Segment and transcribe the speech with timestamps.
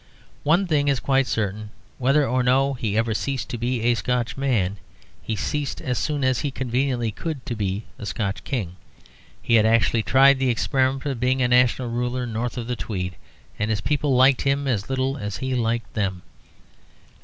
[0.41, 1.69] One thing is quite certain:
[1.99, 4.77] whether or no he ever ceased to be a Scotch man,
[5.21, 8.77] he ceased as soon as he conveniently could to be a Scotch King.
[9.39, 13.15] He had actually tried the experiment of being a national ruler north of the Tweed,
[13.59, 16.23] and his people liked him as little as he liked them.